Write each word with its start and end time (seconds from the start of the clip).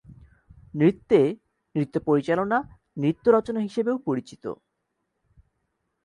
নৃত্যে, 0.73 1.19
নৃত্য 1.75 1.95
পরিচালনা 2.05 2.57
"নৃত্য 2.97 3.25
রচনা" 3.31 3.59
হিসেবেও 3.59 3.97
পরিচিত। 3.97 4.43